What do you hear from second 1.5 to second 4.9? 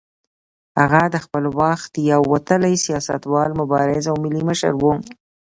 وخت یو وتلی سیاستوال، مبارز او ملي مشر و.